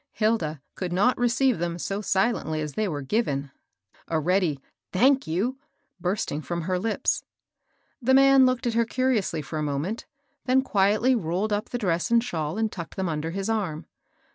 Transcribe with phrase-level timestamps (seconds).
[0.13, 3.51] Hilda could not receive them so silently as they 944 MABEL BOSS.
[3.51, 4.59] were given,— a ready ^^
[4.91, 5.63] thank you I"
[5.99, 7.23] bursting £rom her lips.
[8.01, 10.07] The man looked at her curiously for a moment,
[10.45, 13.85] then quietly rolled up the dress and shawl and tucked them under his arm.